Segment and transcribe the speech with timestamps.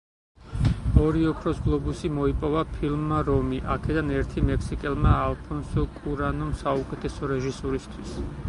[1.01, 8.21] ორი „ოქროს გლობუსი“ მოიპოვა ფილმმა „რომი“, აქედან ერთი– მექსიკელმა ალფონსო კუარონმა საუკეთესო რეჟისურისთვის.